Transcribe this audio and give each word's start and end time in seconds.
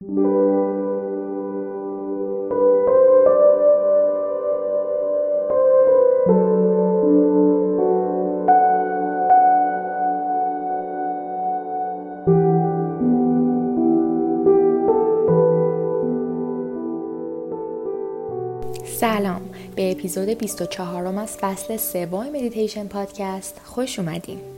سلام. 0.00 0.10
به 19.76 19.92
اپیزود 19.92 20.28
24 20.28 21.10
م 21.10 21.18
از 21.18 21.36
فصل 21.36 21.76
سوم 21.76 22.28
مدیتیشن 22.28 22.86
پادکست 22.86 23.60
خوش 23.64 23.98
اومدیم 23.98 24.55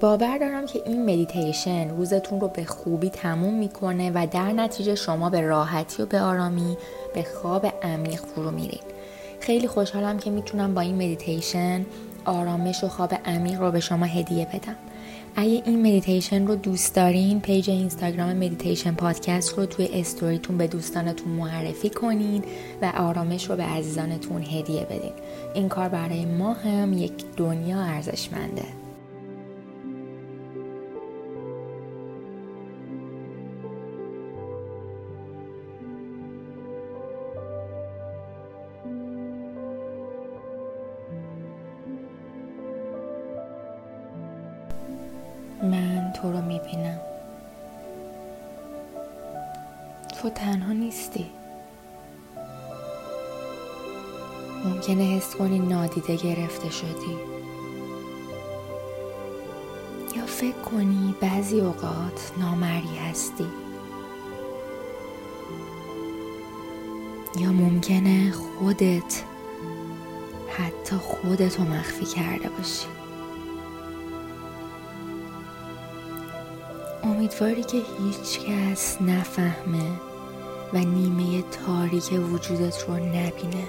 باور 0.00 0.38
دارم 0.38 0.66
که 0.66 0.82
این 0.86 1.02
مدیتیشن 1.02 1.88
روزتون 1.88 2.40
رو 2.40 2.48
به 2.48 2.64
خوبی 2.64 3.10
تموم 3.10 3.54
می‌کنه 3.54 4.10
و 4.14 4.26
در 4.30 4.52
نتیجه 4.52 4.94
شما 4.94 5.30
به 5.30 5.40
راحتی 5.40 6.02
و 6.02 6.06
به 6.06 6.20
آرامی 6.20 6.76
به 7.14 7.22
خواب 7.22 7.66
عمیق 7.82 8.20
فرو 8.20 8.50
میرید. 8.50 8.84
خیلی 9.40 9.68
خوشحالم 9.68 10.18
که 10.18 10.30
می‌تونم 10.30 10.74
با 10.74 10.80
این 10.80 10.94
مدیتیشن 10.94 11.86
آرامش 12.24 12.84
و 12.84 12.88
خواب 12.88 13.14
عمیق 13.24 13.60
رو 13.60 13.70
به 13.70 13.80
شما 13.80 14.04
هدیه 14.04 14.46
بدم. 14.46 14.76
اگه 15.36 15.62
این 15.66 15.80
مدیتیشن 15.80 16.46
رو 16.46 16.56
دوست 16.56 16.94
دارین 16.94 17.40
page 17.40 17.70
اینستاگرام 17.70 18.32
مدیتیشن 18.32 18.94
پادکست 18.94 19.58
رو 19.58 19.66
توی 19.66 19.88
استوریتون 19.92 20.58
به 20.58 20.66
دوستانتون 20.66 21.32
معرفی 21.32 21.90
کنین 21.90 22.44
و 22.82 22.92
آرامش 22.96 23.50
رو 23.50 23.56
به 23.56 23.62
عزیزانتون 23.62 24.42
هدیه 24.42 24.84
بدین. 24.84 25.12
این 25.54 25.68
کار 25.68 25.88
برای 25.88 26.24
ما 26.24 26.52
هم 26.52 26.92
یک 26.92 27.24
دنیا 27.36 27.80
ارزشمنده. 27.80 28.83
من 45.62 46.12
تو 46.12 46.32
رو 46.32 46.40
می‌بینم. 46.40 47.00
تو 50.20 50.30
تنها 50.30 50.72
نیستی. 50.72 51.26
ممکنه 54.64 55.02
حس 55.02 55.34
کنی 55.36 55.58
نادیده 55.58 56.16
گرفته 56.16 56.70
شدی. 56.70 57.18
یا 60.16 60.26
فکر 60.26 60.58
کنی 60.58 61.14
بعضی 61.20 61.60
اوقات 61.60 62.32
نامری 62.40 62.96
هستی. 63.10 63.46
یا 67.38 67.52
ممکنه 67.52 68.32
خودت 68.32 69.22
حتی 70.48 70.96
خودتو 70.96 71.62
مخفی 71.62 72.04
کرده 72.04 72.48
باشی. 72.48 72.93
امیدواری 77.04 77.62
که 77.62 77.76
هیچ 77.76 78.40
کس 78.40 79.02
نفهمه 79.02 79.90
و 80.72 80.78
نیمه 80.78 81.42
تاریک 81.42 82.12
وجودت 82.32 82.84
رو 82.88 82.94
نبینه. 82.94 83.64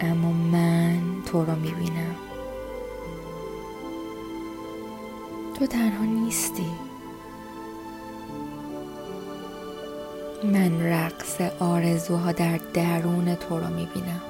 اما 0.00 0.32
من 0.32 1.00
تو 1.26 1.44
رو 1.44 1.54
می‌بینم. 1.54 2.14
تو 5.58 5.66
تنها 5.66 6.04
نیستی. 6.04 6.66
من 10.44 10.82
رقص 10.82 11.40
آرزوها 11.60 12.32
در 12.32 12.60
درون 12.74 13.34
تو 13.34 13.60
رو 13.60 13.66
می‌بینم. 13.66 14.20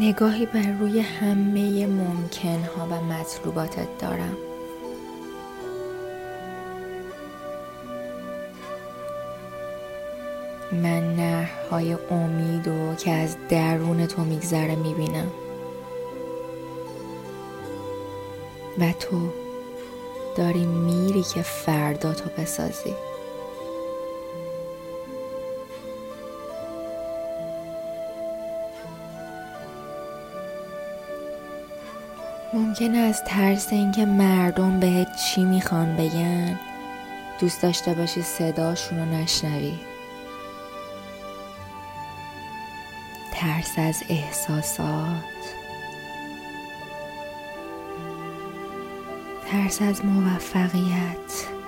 نگاهی 0.00 0.46
بر 0.46 0.78
روی 0.80 1.00
همه 1.00 1.86
ممکن 1.86 2.62
ها 2.76 2.86
و 2.86 3.00
مطلوباتت 3.04 3.98
دارم. 3.98 4.36
من 10.72 11.16
نهرهای 11.16 11.96
امید 12.10 12.68
و 12.68 12.94
که 12.94 13.10
از 13.10 13.36
درون 13.48 14.06
تو 14.06 14.24
میگذره 14.24 14.76
می‌بینم. 14.76 15.30
و 18.78 18.92
تو 19.00 19.28
داری 20.36 20.66
میری 20.66 21.22
که 21.22 21.42
فردا 21.42 22.12
تو 22.14 22.30
بسازی. 22.38 22.94
ممکنه 32.52 32.98
از 32.98 33.24
ترس 33.24 33.72
اینکه 33.72 34.04
مردم 34.04 34.80
بهت 34.80 35.16
چی 35.16 35.44
می‌خوان 35.44 35.96
بگن؟ 35.96 36.60
دوست 37.40 37.62
داشته 37.62 37.94
باشی 37.94 38.22
صداشون 38.22 38.98
رو 38.98 39.04
نشنوی. 39.04 39.74
ترس 43.34 43.78
از 43.78 44.02
احساسات. 44.08 45.24
ترس 49.50 49.82
از 49.82 50.04
موفقیت. 50.04 51.59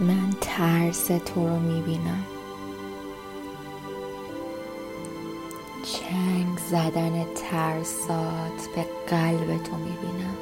من 0.00 0.30
ترس 0.40 1.06
تو 1.06 1.48
رو 1.48 1.58
می‌بینم. 1.58 2.24
چنگ 5.82 6.58
زدن 6.70 7.24
ترسات 7.34 8.68
به 8.76 8.86
قلب 9.06 9.62
تو 9.62 9.76
می‌بینم. 9.76 10.36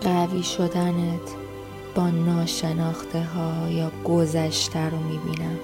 قوی 0.00 0.42
شدنت 0.42 1.34
با 1.94 2.10
ناشناخته 2.10 3.24
ها 3.24 3.70
یا 3.70 3.92
گذشته 4.04 4.90
رو 4.90 4.98
می‌بینم. 4.98 5.58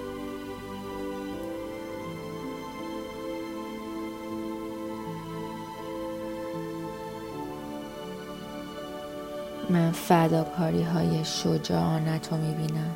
من 9.69 9.91
فداکاری 9.91 10.83
های 10.83 11.25
شجاعانت 11.25 12.31
رو 12.31 12.37
می‌بینم. 12.37 12.95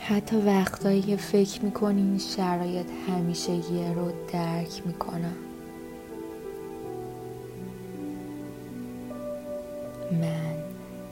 حتی 0.00 0.36
وقتایی 0.36 1.02
که 1.02 1.16
فکر 1.16 1.62
می‌کنی 1.62 2.02
این 2.02 2.18
شرایط 2.18 2.86
همیشه 3.08 3.52
یه 3.52 3.92
رو 3.94 4.12
درک 4.32 4.86
می‌کنم. 4.86 5.36
من 10.12 10.54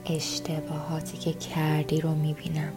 اشتباهاتی 0.07 1.19
که 1.19 1.33
کردی 1.33 2.01
رو 2.01 2.15
می‌بینم. 2.15 2.73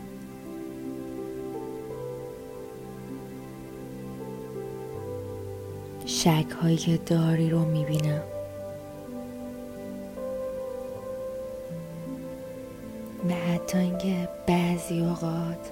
شک 6.25 6.51
هایی 6.61 6.77
که 6.77 6.97
داری 6.97 7.49
رو 7.49 7.65
می‌بینم. 7.65 8.21
و 13.29 13.33
حتی 13.33 13.77
اینکه 13.77 14.29
بعضی 14.47 14.99
اوقات 14.99 15.71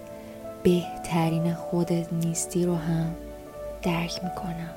بهترین 0.63 1.53
خودت 1.53 2.13
نیستی 2.13 2.65
رو 2.65 2.75
هم 2.75 3.15
درک 3.81 4.23
می‌کنم. 4.23 4.73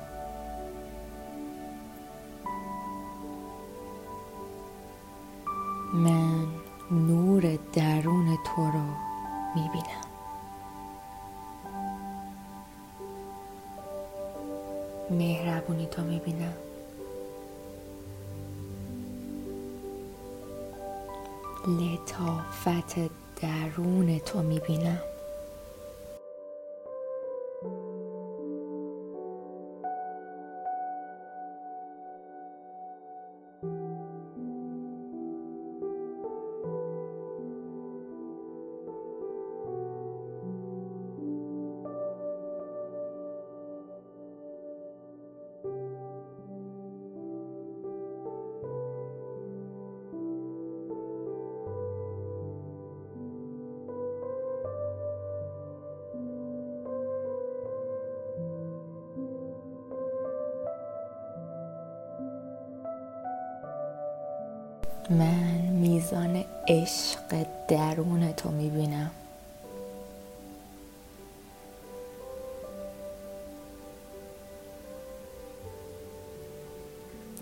من 5.93 6.47
نور 6.91 7.57
درون 7.73 8.37
تو 8.45 8.61
رو 8.61 8.85
می‌بینم. 9.55 10.06
مهربونی 15.11 15.85
تو 15.85 16.03
می‌بینم. 16.03 16.53
لطافت 21.67 22.95
درون 23.41 24.19
تو 24.19 24.41
می‌بینم. 24.41 25.01
من 65.09 65.61
میزان 65.61 66.43
عشق 66.67 67.45
درون 67.67 68.31
تو 68.31 68.51
می‌بینم. 68.51 69.11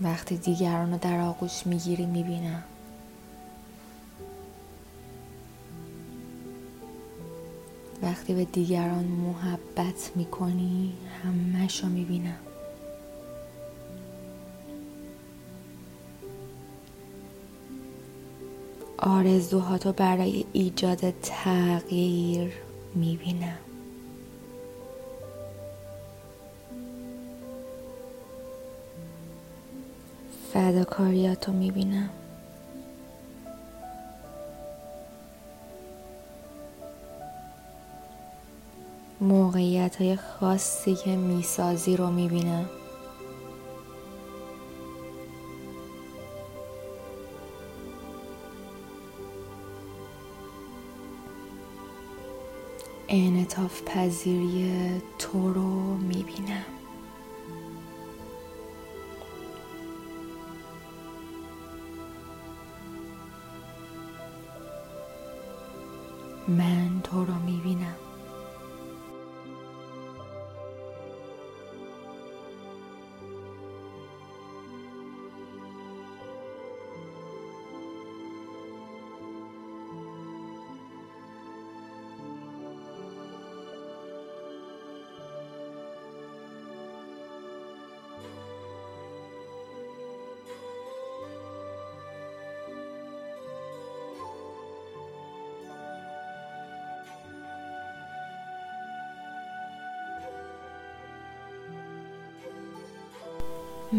وقتی 0.02 0.38
دیگران 0.38 0.92
رو 0.92 0.98
در 0.98 1.22
آغوش 1.22 1.68
می‌گیری 1.68 2.06
می‌بینم. 2.06 2.64
وقتی 8.04 8.34
به 8.34 8.46
دیگران 8.46 9.06
محبت 9.06 10.12
می‌کنی 10.16 10.94
همش 11.24 11.84
رو 11.84 11.90
می‌بینم. 11.90 12.45
آرزوهاتو 18.98 19.94
برای 19.94 20.46
ایجاد 20.54 21.12
تغییر 21.22 22.54
می‌بینم. 22.96 23.58
فداکاریاتو 30.54 31.52
می‌بینم. 31.52 32.10
موقعیت 39.22 39.96
های 39.96 40.16
خاصی 40.16 40.96
که 40.96 41.16
می‌سازی 41.16 41.98
رو 41.98 42.12
می‌بینم. 42.12 42.70
انعطاف 53.16 53.82
پذیری 53.86 55.02
تو 55.20 55.54
رو 55.54 55.98
می‌بینم. 55.98 56.66
من 66.48 67.02
تو 67.04 67.26
رو 67.26 67.34
می‌بینم. 67.46 68.05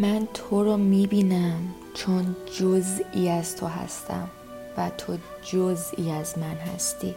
من 0.00 0.28
تو 0.34 0.64
رو 0.64 0.76
می‌بینم 0.76 1.74
چون 1.94 2.36
جزئی 2.58 3.28
از 3.28 3.56
تو 3.56 3.66
هستم 3.66 4.28
و 4.76 4.90
تو 4.90 5.16
جزئی 5.42 6.10
از 6.10 6.38
من 6.38 6.56
هستی. 6.56 7.14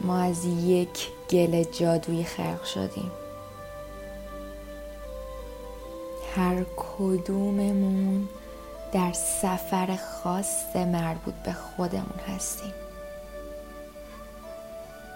ما 0.00 0.18
از 0.18 0.44
یک 0.44 1.08
گل 1.30 1.62
جادویی 1.62 2.24
خلق 2.24 2.64
شدیم. 2.64 3.10
هر 6.36 6.64
کدوممون 6.76 8.28
در 8.92 9.12
سفر 9.12 9.96
خاص 9.96 10.76
مربوط 10.76 11.34
به 11.34 11.52
خودمون 11.52 12.20
هستیم. 12.28 12.72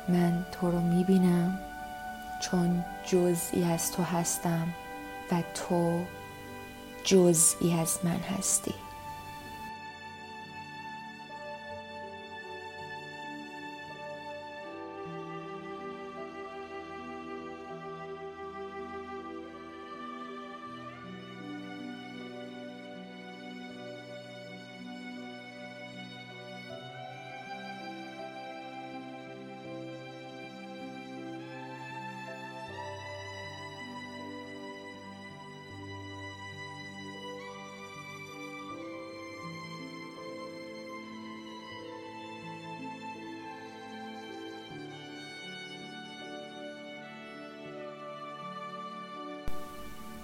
من 0.08 0.46
تو 0.52 0.70
رو 0.70 0.80
می‌بینم 0.80 1.58
چون 2.40 2.84
جزئی 3.06 3.64
از 3.64 3.92
تو 3.92 4.02
هستم 4.02 4.68
و 5.32 5.42
تو 5.54 6.04
جزئی 7.04 7.74
از 7.80 7.98
من 8.04 8.20
هستی. 8.20 8.74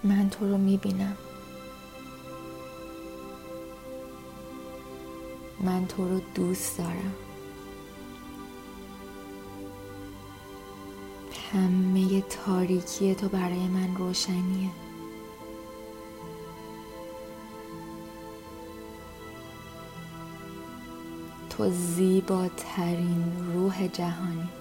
من 0.04 0.30
تو 0.30 0.48
رو 0.48 0.58
می‌بینم. 0.58 1.16
من 5.60 5.86
تو 5.86 6.08
رو 6.08 6.20
دوست 6.34 6.78
دارم. 6.78 7.14
همه 11.52 12.20
تاریکی 12.20 13.14
تو 13.14 13.28
برای 13.28 13.68
من 13.68 13.96
روشنیه. 13.96 14.70
تو 21.50 21.70
زیباترین 21.70 23.52
روح 23.54 23.86
جهانی. 23.86 24.59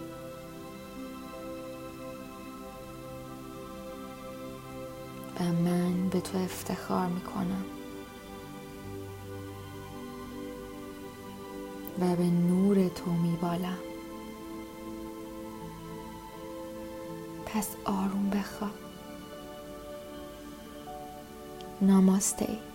من 5.46 6.10
به 6.10 6.22
تو 6.22 6.38
افتخار 6.38 7.08
می‌کنم. 7.08 7.66
و 12.00 12.16
به 12.16 12.24
نور 12.24 12.88
تو 12.90 13.12
میبالم. 13.12 13.78
پس 17.46 17.76
آروم 17.86 18.30
بخواب. 18.30 18.72
ناماسته 21.82 22.69